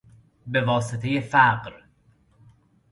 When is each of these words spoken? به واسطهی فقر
به 0.47 0.61
واسطهی 0.65 1.21
فقر 1.21 1.73